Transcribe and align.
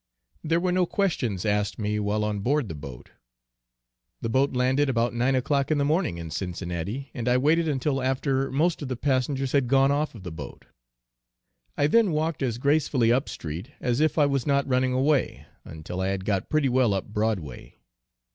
There 0.43 0.59
were 0.59 0.71
no 0.71 0.87
questions 0.87 1.45
asked 1.45 1.77
me 1.77 1.99
while 1.99 2.23
on 2.25 2.39
board 2.39 2.69
the 2.69 2.73
boat. 2.73 3.11
The 4.21 4.29
boat 4.29 4.53
landed 4.53 4.89
about 4.89 5.13
9 5.13 5.35
o'clock 5.35 5.69
in 5.69 5.77
the 5.77 5.85
morning 5.85 6.17
in 6.17 6.31
Cincinnati, 6.31 7.11
and 7.13 7.27
I 7.27 7.37
waited 7.37 7.67
until 7.67 8.01
after 8.01 8.51
most 8.51 8.81
of 8.81 8.87
the 8.87 8.95
passengers 8.95 9.51
had 9.51 9.67
gone 9.67 9.91
off 9.91 10.15
of 10.15 10.23
the 10.23 10.31
boat; 10.31 10.65
I 11.77 11.85
then 11.85 12.13
walked 12.13 12.41
as 12.41 12.57
gracefully 12.57 13.11
up 13.13 13.29
street 13.29 13.73
as 13.79 13.99
if 13.99 14.17
I 14.17 14.25
was 14.25 14.47
not 14.47 14.67
running 14.67 14.93
away, 14.93 15.45
until 15.65 16.01
I 16.01 16.07
had 16.07 16.25
got 16.25 16.49
pretty 16.49 16.67
well 16.67 16.95
up 16.95 17.05
Broadway. 17.13 17.77